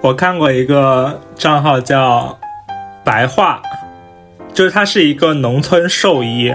[0.00, 2.36] 我看过一个账号叫
[3.04, 3.60] “白话”，
[4.58, 6.52] 就是他是一个农村兽医，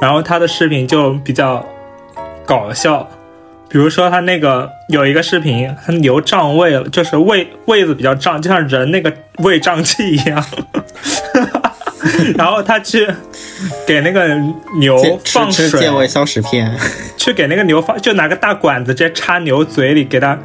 [0.00, 1.62] 然后他的视频就比较
[2.46, 3.06] 搞笑。
[3.68, 10.42] 比如说他那个有一个视频，他牛胀胃了，就是胃胃子比较胀，就像人那个胃胀气一样。
[12.34, 13.06] 然后他去
[13.86, 14.34] 给那个
[14.78, 14.96] 牛
[15.26, 16.74] 放水，健胃消食片，
[17.18, 20.38] 去给那个牛放，就拿个大管子直接插牛嘴里，给它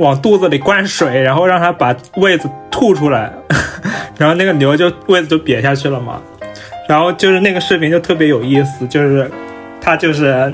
[0.00, 3.32] 往肚子里灌水，然后让它把胃子吐出来，
[4.16, 6.20] 然后那个牛就胃子就瘪下去了嘛。
[6.88, 9.30] 然后就是那个视频就特别有意思，就是
[9.80, 10.52] 他就是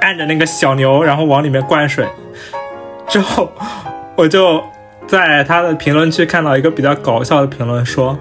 [0.00, 2.06] 按着那个小牛，然后往里面灌水，
[3.08, 3.52] 之后
[4.16, 4.62] 我就
[5.06, 8.18] 在他的评论区看到一个比较搞笑的评论说。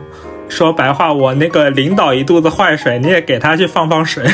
[0.49, 4.23] 说白话，我那个领导一肚子坏水，你也给他去放放水。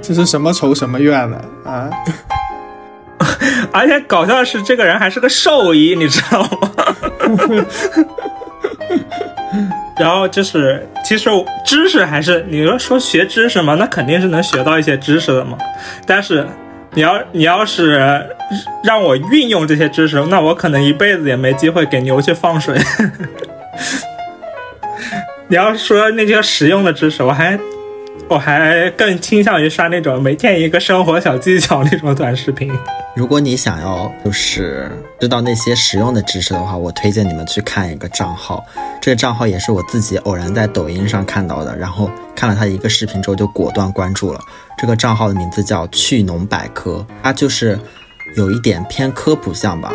[0.00, 1.36] 这是什么仇什么怨呢？
[1.64, 1.90] 啊，
[3.74, 6.48] 而且搞笑的是，这个人还是个兽医，你知道吗？
[9.98, 11.28] 然后就是，其实
[11.64, 15.58] 知识还是你说说学知识嘛，那肯定是能学到一些知识的嘛。
[16.06, 16.46] 但是
[16.92, 18.24] 你要你要是
[18.84, 22.78] 让我运用这些知识，那我可能一辈子也没机会给牛去放水。
[25.48, 27.58] 你要说那些实用的知识，我还
[28.26, 32.72] 我还更倾向于刷那种每天一个生活小技巧那种短视频。
[33.14, 38.64] 如果你想要就是知道那些实用的知识的话，我推荐你们去看一个账号。
[39.00, 44.40] 这个账号也是我自己偶然在抖音上看到的，然后看了他一个视频之后就果断关注了。
[44.78, 47.78] 这个账号的名字叫“趣农百科”，它就是
[48.36, 49.92] 有一点偏科普向吧，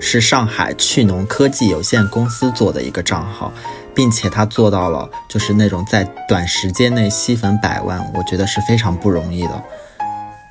[0.00, 3.50] 是上海趣农科技有限公司做的一个账号，
[3.94, 9.62] 并且他做到了就是那种在短时间内吸粉百万，我觉得是非常不容易的。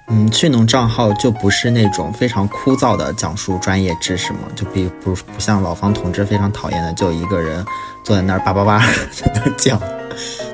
[0.08, 7.66] 嗯，趣农账号就不是那种非常枯燥的讲述专业知识嘛，就比不不像老方同志非常讨厌的，就一个人
[8.04, 8.80] 坐在那儿叭叭叭
[9.12, 9.82] 在 那讲，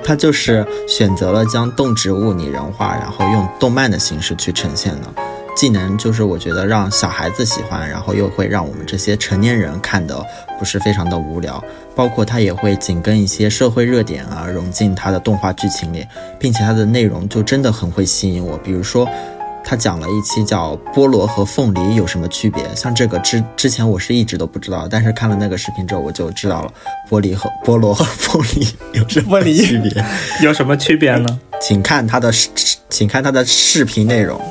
[0.04, 5.08] 他就是选择了将动植物拟人化，然后用动漫的形式去呈现的，
[5.60, 10.26] 既能就是我觉得让小孩子喜欢，然后又会让我们这些成年人看的
[10.58, 11.62] 不是非常的无聊，
[11.94, 16.08] 包括它也会紧跟一些社会热点啊融进它的动画剧情里，
[16.40, 19.06] 并且它的内容就真的很会吸引我，比如说。
[19.62, 22.64] 他讲了一期叫菠萝和凤梨有什么区别。
[22.76, 26.74] 像这个之之前我是一直都不知道，但是看了那个视频之后我就知道了
[27.08, 30.04] 玻璃和菠萝和凤梨有什么区别。
[30.42, 31.40] 有什么区别呢？
[31.62, 32.50] 请看他的视
[32.90, 34.42] 请看他的视频内容。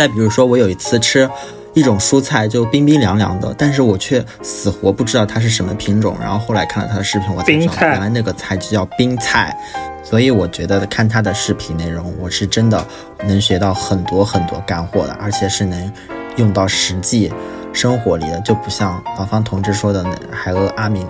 [0.00, 1.28] 再比如说，我有一次吃
[1.74, 6.16] 一种蔬菜就冰冰凉凉的，但是我却死活不知道它是什么品种。
[6.18, 9.54] 然后后来看了他的视频，我才知道原来那个菜就叫冰菜。
[10.02, 12.82] 所以我觉得看他的视频内容，我是真的
[13.26, 15.92] 能学到很多很多干货的，而且是能
[16.36, 17.30] 用到实际
[17.74, 21.06] 生活里的，就不像老方同志说的那海鸥阿敏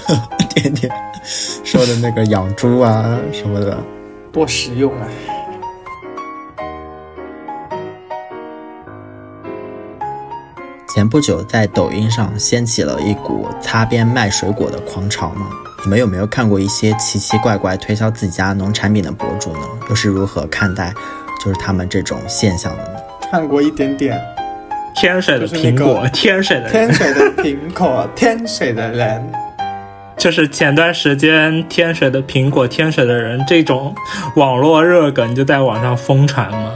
[0.54, 0.92] 天天
[1.64, 3.78] 说的那个养猪啊什么的，
[4.30, 5.08] 多实用啊！
[10.94, 15.48] 前不久在抖音上掀起了一股擦边卖水果的狂潮吗？
[15.82, 19.66] 你们有没有看过一些奇奇怪怪推销自己家农产品的博主呢？
[19.90, 20.94] 又是如何看待
[21.44, 23.00] 就是他们这种现象的呢？
[23.28, 24.22] 看过一点点。
[24.94, 29.32] 天水的苹果， 天水的天水的苹果，天水的人，
[30.16, 33.92] 就是前段时间天水的苹果，天水的人这种
[34.36, 36.70] 网络热梗就在网上疯传嘛。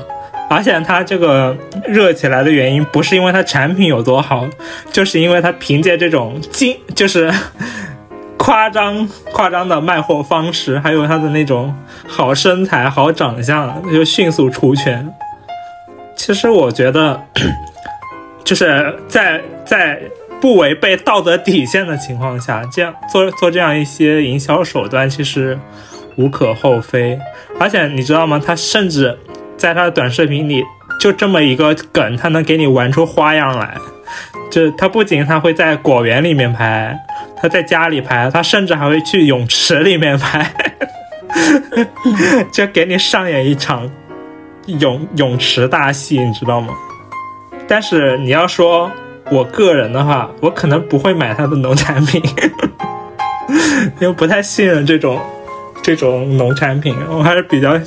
[0.48, 1.56] 而且它这个
[1.86, 4.46] 热起来的原因不是因为它产品有多好，
[4.90, 7.32] 就是因为它凭借这种精就是。
[8.40, 11.74] 夸张夸张的卖货方式，还有他的那种
[12.06, 15.12] 好身材、好长相，就迅速出圈。
[16.16, 17.20] 其实我觉得，
[18.44, 20.00] 就是在在
[20.40, 25.58] 不违背道德底线的情况下，这样做做这样一些营销手段，其实
[26.16, 27.18] 无可厚非。
[27.58, 28.40] 而且你知道吗？
[28.42, 29.18] 他甚至
[29.58, 30.64] 在他的短视频里，
[31.00, 33.76] 就这么一个梗，他能给你玩出花样来。
[34.50, 36.98] 就他不仅他会在果园里面拍。
[37.40, 40.50] 他在家里拍，他甚至还会去泳池里面拍，
[42.50, 43.88] 就给你上演一场
[44.66, 46.74] 泳泳池大戏，你知道吗？
[47.68, 48.90] 但是你要说
[49.30, 52.20] 我个人的话，我可能不会买他的农产品，
[54.00, 55.20] 因为不太信任这种
[55.80, 57.78] 这种农产品，我还是比较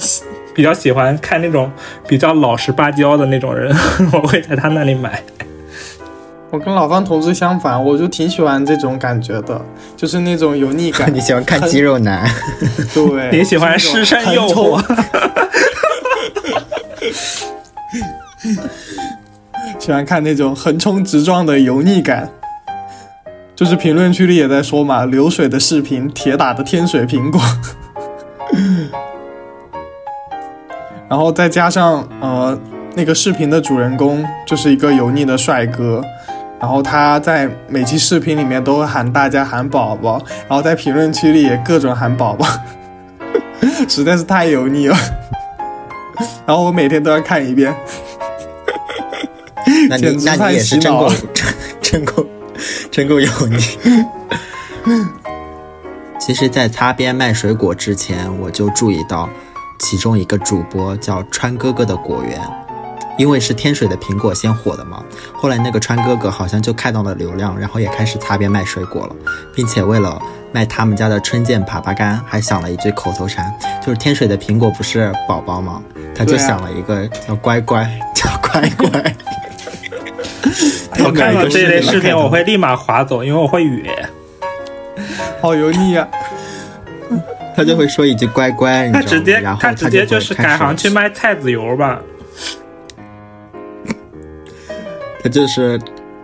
[0.53, 1.71] 比较喜欢看那种
[2.07, 3.75] 比较老实巴交的那种人，
[4.13, 5.21] 我会在他那里买。
[6.49, 9.59] 我跟老方同志相反，我就挺喜欢这种感觉的，
[9.95, 11.11] 就是那种油腻感。
[11.15, 12.29] 你喜欢看肌肉男？
[12.93, 14.83] 对， 你喜欢失身诱惑？
[19.79, 22.29] 喜欢看那种横冲直撞的油腻感。
[23.55, 27.39] 就是评论区里也在说嘛，流水的视频，铁打的天水苹果。
[31.11, 32.57] 然后再加上呃，
[32.95, 36.01] 那个视频的主人公就是一个油腻的帅哥。
[36.57, 42.47] 然后他在每期视频里面都会喊大家喊宝宝，然后在评论区里也各种喊宝宝，
[43.89, 44.95] 实在是太油腻了。
[46.47, 47.75] 然后我每天都要看一遍。
[49.89, 51.11] 那你 那你也是真够
[51.81, 52.25] 真够
[52.89, 53.57] 真够油腻。
[56.19, 59.27] 其实，在擦边卖水果之前，我就注意到
[59.81, 62.39] 其中一个主播叫川哥哥的果园。
[63.17, 65.03] 因为是天水的苹果先火的嘛，
[65.35, 69.15] 后来那个川哥哥好像就看到了流量，然后也开始擦边卖水果了，
[69.53, 70.19] 并且为了
[70.51, 75.83] 卖他们家的春见枇杷干，还想了一句口头禅，就是天水的苹果不是宝宝吗？
[76.15, 79.15] 他就想了一个叫乖乖， 叫乖乖。
[81.05, 83.91] 我看到这类视频，我会立马划走，因为我会哕。
[85.41, 86.07] 好油腻啊！
[87.55, 92.01] 他就会说一句乖乖，他直接他直接就是改行去卖菜籽油吧。
[95.23, 95.79] 他就是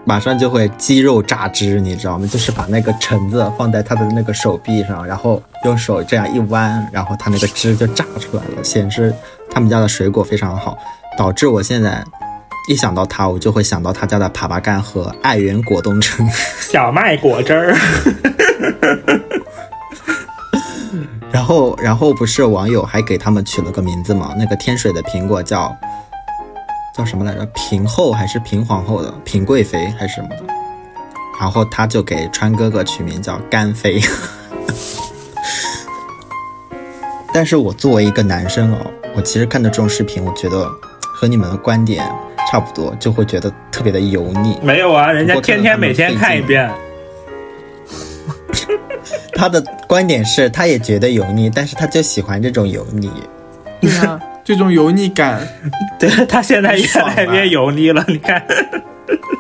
[0.06, 2.28] 马上就会肌肉榨汁，你知道吗？
[2.28, 9.14] 就是把那个橙子放在他的那个手臂上，然后用手这样一弯，然后他那个汁就榨出来了，显示
[9.52, 10.78] 他们家的水果非常好。
[11.18, 12.04] 导致我现在
[12.70, 16.28] 一想到他，我就会想到他家的耙耙干和爱媛果冻橙、
[16.60, 17.76] 小麦果汁儿。
[21.32, 24.34] 然后，然后不是网友还给他们取了个名字吗？
[24.38, 25.76] 那个天水的苹果叫。
[26.96, 27.46] 叫什么来着？
[27.54, 29.12] 平后还是平皇后的？
[29.24, 30.38] 平贵妃还是什么的？
[31.40, 34.02] 然后他就给川哥哥取名叫干妃。
[37.32, 38.78] 但是我作为一个男生哦，
[39.16, 40.68] 我其实看到这种视频，我觉得
[41.14, 42.04] 和你们的观点
[42.50, 44.58] 差不多，就会觉得特别的油腻。
[44.64, 46.68] 没有啊，人家天天每天看一遍。
[49.38, 53.10] 他的观点是，他也觉得油腻，但是他就喜欢这种油腻。
[53.80, 54.20] 对啊。
[54.44, 55.46] 这种油腻感，
[56.00, 58.02] 对他现在越来越油腻了。
[58.08, 58.42] 你看，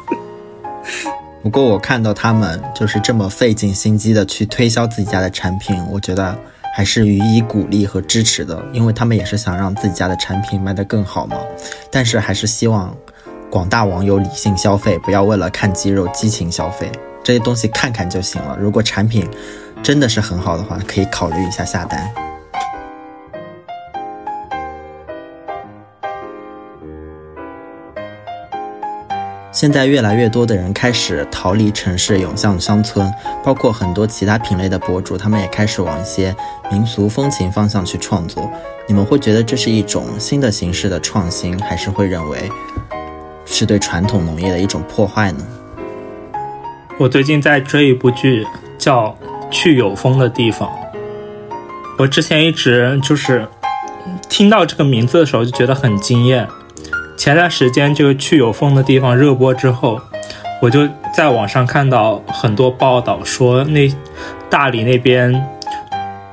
[1.42, 6.38] 不过我看到他们就是这么费尽心机的去推销自己家的产品，我觉得
[6.76, 11.38] 还是予以鼓励和支持的，因为他们也是想让自己家的产品卖得更好嘛。
[11.90, 12.94] 但是还是希望
[13.50, 16.92] 广大网友理性消费，不要为了看肌肉激情消费，
[17.24, 18.58] 这些东西看看就行了。
[18.60, 19.26] 如果产品
[19.84, 22.12] 真的是很好的话，可以考虑一下下单。
[29.52, 33.12] 现在越来越多的人开始逃离城市，涌向乡村，
[33.44, 36.36] 包括很多其他品类的博主，他们也开始往一些
[36.70, 38.48] 民俗风情方向去创作。
[38.88, 42.52] 你们会觉得这是一种新的形式的创新，还是会认为
[43.46, 45.44] 是对传统农业的一种破坏呢？
[47.00, 48.46] 我最近在追一部剧，
[48.78, 49.08] 叫
[49.50, 50.70] 《去有风的地方》。
[51.98, 53.48] 我之前一直就是
[54.30, 56.48] 听到这个名字的时候就觉得很惊艳。
[57.18, 60.00] 前段时间就去有风的地方热播之后，
[60.62, 63.92] 我就在网上看到很多报道说，那
[64.50, 65.44] 大理那边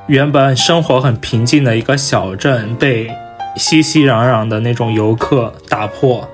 [0.07, 3.11] 原本生活很平静的一个小镇被
[3.57, 6.29] 熙熙攘攘的那种游客打破，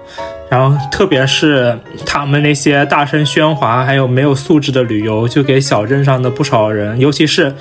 [0.50, 7.54] 然后特别是他们那些大声喧哗还有没有素质的旅游，就给小镇上的不少人，尤其是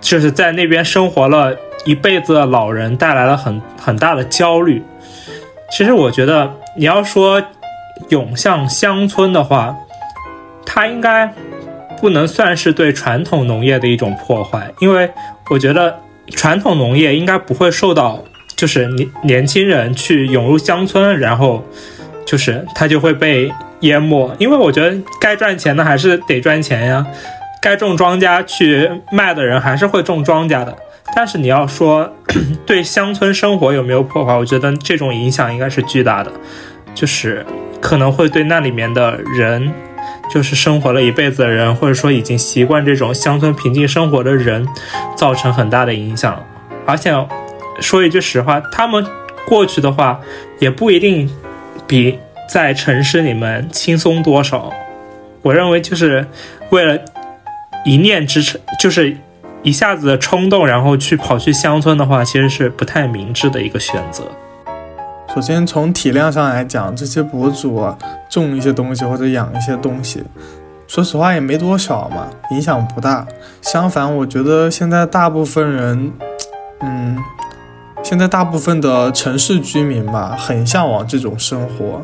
[0.00, 4.82] 就是在那边生活了一辈子的老人带来了很很大的焦虑。
[5.70, 7.42] 其实我觉得，你要说
[8.10, 9.76] 涌向乡村的话，
[10.64, 11.34] 它应该
[12.00, 15.10] 不能算是对传统农业的一种破坏，因为
[15.50, 15.98] 我觉得
[16.28, 18.22] 传统农业应该不会受到，
[18.54, 21.64] 就是年年轻人去涌入乡村，然后
[22.26, 24.34] 就是它就会被淹没。
[24.38, 27.06] 因为我觉得该赚钱的还是得赚钱呀，
[27.60, 30.76] 该种庄稼去卖的人还是会种庄稼的。
[31.14, 32.10] 但是你要说
[32.64, 34.34] 对乡村生活有没有破坏？
[34.34, 36.32] 我觉得这种影响应该是巨大的，
[36.94, 37.44] 就是
[37.80, 39.72] 可能会对那里面的人，
[40.32, 44.66] 就是生活了一辈子的人，或者说已经习惯这种乡村平静生活的人，
[45.14, 46.42] 造成很大的影响。
[46.86, 47.12] 而且
[47.80, 49.04] 说一句实话，他们
[49.46, 50.18] 过去的话
[50.60, 51.28] 也不一定
[51.92, 52.18] 比
[52.48, 54.72] 在城市里面轻松多少。
[55.42, 56.26] 我认为就是
[56.70, 56.98] 为了
[57.84, 59.14] 一念之诚，就是。
[59.64, 64.24] 一下子的冲动，然后去跑去乡村的话，其实是不太明智的一个选择。
[65.32, 67.80] 首先从体量上来讲，这些博主，
[68.28, 70.24] 种一些东西或者养一些东西，
[70.88, 73.24] 说实话也没多少嘛，影响不大。
[73.60, 76.12] 相反，我觉得现在大部分人，
[76.80, 77.16] 嗯，
[78.02, 82.02] 现在大部分的城市居民吧，很向往这种生活。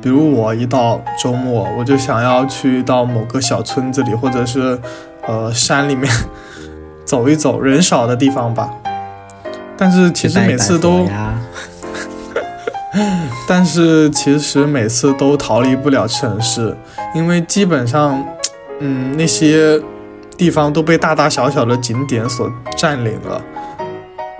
[0.00, 4.78] 比如我一到周末，我就想要去到某个小村子里，或者是
[5.26, 6.10] 呃山里面。
[7.04, 8.70] 走一走人少的地方吧，
[9.76, 11.06] 但是其实每次都，
[13.46, 16.74] 但是其实每次都逃离不了城市，
[17.14, 18.24] 因为基本上，
[18.78, 19.78] 嗯，那些
[20.38, 23.42] 地方都被大大小小的景点所占领了。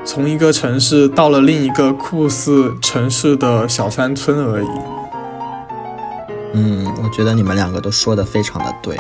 [0.05, 4.69] 从一个城市到了另一个酷似城市的小山村而已。
[6.55, 8.97] 嗯，我觉得你们两个都说的非常的对，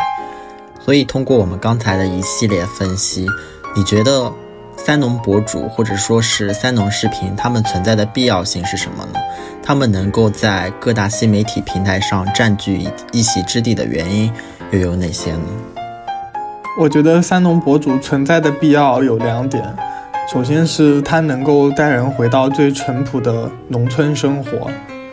[0.81, 3.27] 所以通过我们刚才的一系列分析。
[3.75, 4.33] 你觉得
[4.77, 9.19] 三农博主或者说是三农视频，他们存在的必要性是什么呢？
[9.63, 14.33] 他们能够在各大新媒体平台上占据一席之地的原因
[14.71, 15.47] 又有哪些呢？
[16.79, 19.63] 我觉得三农博主存在的必要有两点，
[20.31, 24.71] 首先是他能够带人回到最淳朴的农村生活，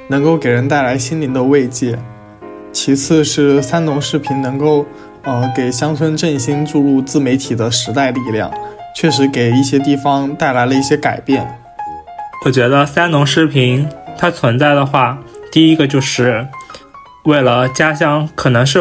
[0.09, 1.95] 能够给人带来心灵的慰藉；
[2.73, 4.85] 其次是三农视频能够。
[5.23, 8.49] 呃，给乡村振兴注入自媒体的时代力量，
[8.95, 11.45] 确实给一些地方带来了一些改变。
[12.45, 13.85] 我觉得三农视频
[14.17, 15.19] 它存在的话，
[15.51, 16.47] 第一个就是
[17.25, 18.79] 为了家乡，可能是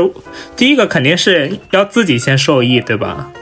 [0.57, 3.33] 第一个肯定是要自己先受益，对吧？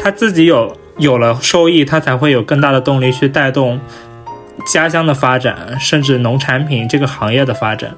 [0.00, 3.80] 他自己有有了收益，他才会有更大的动力去带动
[4.66, 7.94] 家乡的发展，甚至农产品这个行业的发展。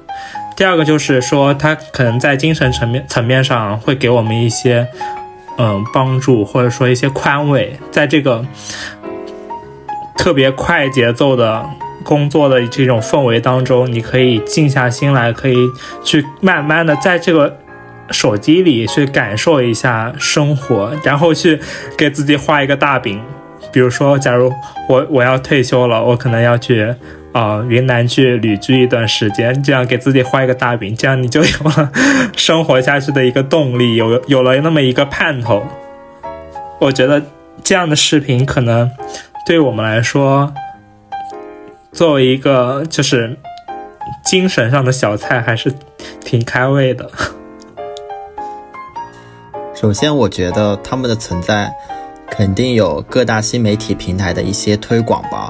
[0.55, 4.85] 第二个就是说，他可能在精神层面层面上会给我们一些，
[5.57, 7.79] 嗯，帮助，或者说一些宽慰。
[7.89, 8.45] 在这个
[10.17, 11.65] 特别快节奏的
[12.03, 15.55] 工作的这种氛围当中，你可以静下心来，可以
[16.03, 17.57] 去慢慢的在这个
[18.11, 21.59] 手机里去感受一下生活，然后去
[21.97, 23.21] 给自己画一个大饼。
[23.71, 24.51] 比如说，假如
[24.87, 26.95] 我我要退休了，我可能要去。
[27.31, 31.91] 啊，云南去旅居一段时间，这样给自己画一个大饼，这样你就有了
[32.35, 35.63] 生活下去的一个动力，有有了那么一个盼头。
[36.79, 37.21] 我觉得
[37.63, 38.89] 这样的视频可能
[39.45, 40.51] 对我们来说，
[41.91, 43.37] 作为一个就是
[44.25, 45.71] 精神上的小菜，还是
[46.25, 47.11] 挺开胃的。
[49.79, 51.73] 首先，我觉得他们的存在
[52.29, 55.49] 肯定有各大新媒体平台的一些推广吧。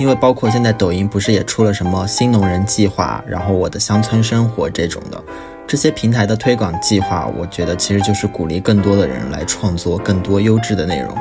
[0.00, 5.22] 因为包括现在抖音不是也出了什么新农人计划，然后我的乡村生活这种的，
[5.64, 11.16] 这些平台的推广计划，我觉得其实就是鼓励更多的人来创作更多优质的内容。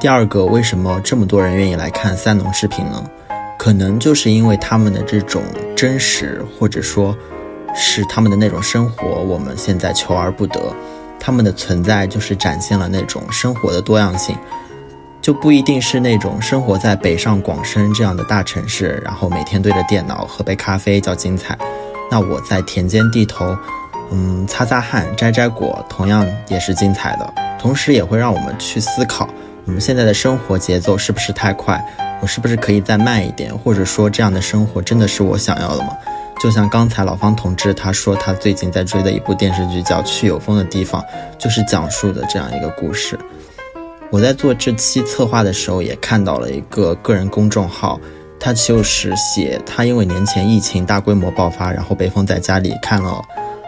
[0.00, 3.08] 第二个，为什么这么多人愿意来看三农视频呢？
[3.56, 5.44] 可能就是因为他们的这种
[5.76, 7.16] 真实，或者说，
[7.72, 10.60] 是他们的那种生活，我们现在求而不得。
[11.24, 14.36] 他们的存在就是展现了那种生活的多样性。
[15.22, 21.56] 就不一定是那种生活在北上广深这样的大城市，然后每天对着电脑喝杯咖啡叫精彩。
[22.10, 23.56] 那我在田间地头，
[24.10, 27.32] 嗯，擦擦汗、摘摘果，同样也是精彩的。
[27.58, 29.26] 同时也会让我们去思考，
[29.64, 31.82] 我们现在的生活节奏是不是太快？
[32.20, 33.56] 我是不是可以再慢一点？
[33.56, 35.96] 或者说，这样的生活真的是我想要的吗？
[36.40, 41.00] 就像刚才老方同志他说，他最近在追的一部电视剧叫《去有风的地方》，
[41.38, 43.18] 就是讲述的这样一个故事。
[44.10, 47.98] 我在做这期策划的时候，也看到了一个个人公众号，
[48.38, 53.22] 他就是写他因为年前疫情大规模爆发，然后被封在家里看了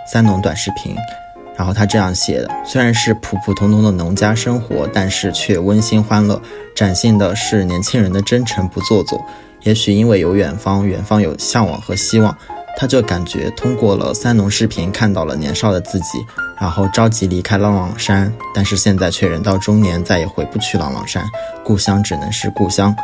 [0.07, 0.95] 三农短视频，
[1.57, 6.41] 然后他这样写的：虽然是普普通通的农家生活，但是却温馨欢乐，
[6.75, 9.25] 展现的是年轻人的真诚不做作。
[9.63, 12.37] 也许因为有远方，远方有向往和希望。
[12.77, 16.25] 他就感觉通过了三农视频看到了年少的自己，
[16.61, 21.25] 然后着急离开朗朗山，但是现在却人到中年，再也回不去朗朗山，
[21.65, 22.95] 故乡只能是故乡。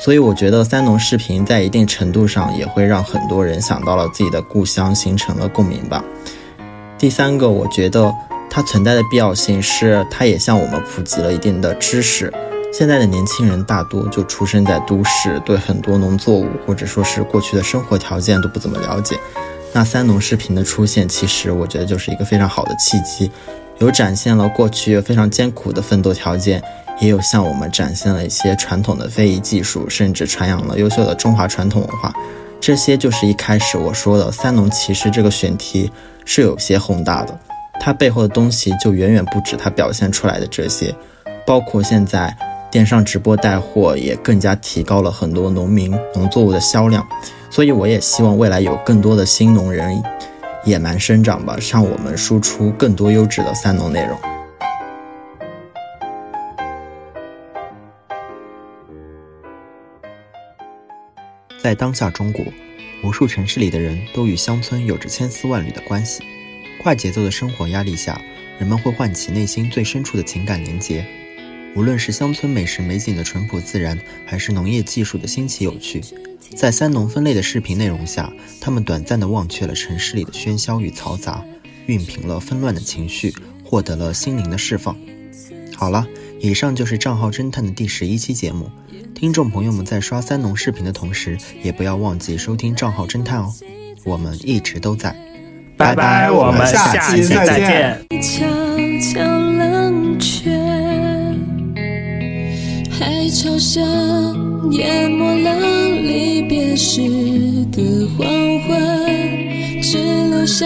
[0.00, 6.02] 所以我觉得三农视频在一定程度上也会让很多人想到了自己的故乡，形成了共鸣吧。
[6.98, 8.12] 第三个，我觉得
[8.50, 12.32] 它存在的必要性是，它也向我们普及了一定的知识。
[12.76, 19.16] 现在的年轻人大多就出生在都市，对很多农作物或者说是过去的生活条件都不怎么了解。
[19.72, 23.30] 那三农视频的出现，其实我觉得就是一个非常好的契机，
[23.78, 26.60] 有展现了过去非常艰苦的奋斗条件，
[27.00, 32.12] 也有向我们展现了一些传统的非遗技术，甚至传扬了优秀的中华传统文化。
[32.60, 35.88] 这些就是一开始我说的三农其实这个选题
[36.24, 37.38] 是有些宏大的，
[37.78, 40.92] 它背后的东西就远远不止它表现出来的这些，
[41.46, 42.36] 包括现在。
[42.74, 47.06] 电商直播带货也更加提高了很多农民农作物的销量，
[47.48, 50.02] 所以我也希望未来有更多的新农人
[50.64, 54.18] 野蛮生长吧，向我们输出更多优质的三农内容。
[61.62, 62.44] 在当下中国，
[63.04, 66.24] 无数城市里的人都与乡村有着千丝万缕的关系。
[66.82, 68.20] 快节奏的生活压力下，
[68.58, 71.06] 人们会唤起内心最深处的情感连结。
[71.74, 76.00] 无论是乡村美食美景的淳朴自然，还是农业技术的新奇有趣，
[76.54, 81.44] 在三农分类的视频内容下，他们短暂地忘却了城市里的喧嚣与嘈杂，
[81.86, 84.96] 熨平了纷乱的情绪，获得了心灵的释放。
[85.74, 86.06] 好了，
[86.40, 88.70] 以上就是账号侦探的第十一期节目。
[89.12, 93.52] 听众朋友们在刷三农视频的同时，也不要忘记收听账号侦探哦。
[94.04, 95.16] 我们一直都在，
[95.76, 99.33] 拜拜，我们下期再见。
[103.34, 105.50] 潮声淹没了
[106.02, 107.00] 离别时
[107.72, 107.82] 的
[108.16, 108.24] 黄
[108.60, 109.98] 昏只
[110.30, 110.64] 留下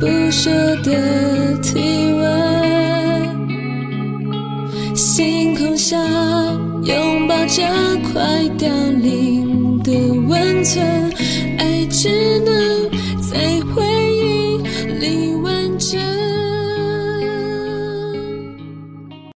[0.00, 1.78] 不舍的体
[2.14, 3.36] 温
[4.94, 5.98] 星空下
[6.82, 7.62] 拥抱着
[8.10, 8.66] 快凋
[9.02, 9.92] 零的
[10.26, 10.82] 温存
[11.58, 12.55] 爱只能